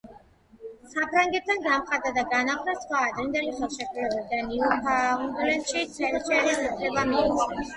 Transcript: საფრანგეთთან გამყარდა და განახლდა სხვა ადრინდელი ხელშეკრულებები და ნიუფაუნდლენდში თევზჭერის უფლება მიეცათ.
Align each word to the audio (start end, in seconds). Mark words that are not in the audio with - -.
საფრანგეთთან 0.93 1.59
გამყარდა 1.65 2.13
და 2.15 2.23
განახლდა 2.31 2.75
სხვა 2.79 3.03
ადრინდელი 3.09 3.53
ხელშეკრულებები 3.59 4.41
და 4.43 4.43
ნიუფაუნდლენდში 4.49 5.85
თევზჭერის 6.01 6.61
უფლება 6.73 7.09
მიეცათ. 7.13 7.59